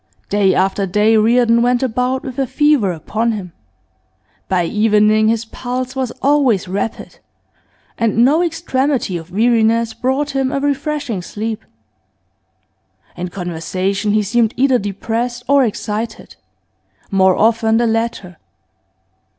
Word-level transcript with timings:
Day 0.29 0.55
after 0.55 0.87
day 0.87 1.15
Reardon 1.15 1.61
went 1.61 1.83
about 1.83 2.23
with 2.23 2.39
a 2.39 2.47
fever 2.47 2.91
upon 2.91 3.33
him. 3.33 3.53
By 4.49 4.63
evening 4.65 5.27
his 5.27 5.45
pulse 5.45 5.95
was 5.95 6.09
always 6.23 6.67
rapid, 6.67 7.19
and 7.99 8.25
no 8.25 8.41
extremity 8.41 9.15
of 9.15 9.29
weariness 9.29 9.93
brought 9.93 10.31
him 10.31 10.51
a 10.51 10.59
refreshing 10.59 11.21
sleep. 11.21 11.63
In 13.15 13.27
conversation 13.29 14.13
he 14.13 14.23
seemed 14.23 14.55
either 14.57 14.79
depressed 14.79 15.43
or 15.47 15.63
excited, 15.63 16.35
more 17.11 17.35
often 17.35 17.77
the 17.77 17.85
latter. 17.85 18.37